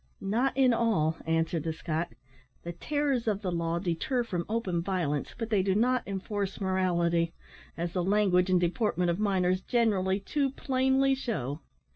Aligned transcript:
"Not 0.19 0.57
in 0.57 0.73
all," 0.73 1.15
answered 1.27 1.61
the 1.61 1.73
Scot; 1.73 2.13
"the 2.63 2.71
terrors 2.71 3.27
of 3.27 3.43
the 3.43 3.51
law 3.51 3.77
deter 3.77 4.23
from 4.23 4.47
open 4.49 4.81
violence, 4.81 5.35
but 5.37 5.51
they 5.51 5.61
do 5.61 5.75
not 5.75 6.01
enforce 6.07 6.59
morality, 6.59 7.33
as 7.77 7.93
the 7.93 8.03
language 8.03 8.49
and 8.49 8.59
deportment 8.59 9.11
of 9.11 9.19
miners 9.19 9.61
generally 9.61 10.19
too 10.19 10.49
plainly 10.53 11.13
shew. 11.13 11.59